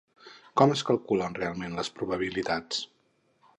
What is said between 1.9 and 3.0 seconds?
probabilitats?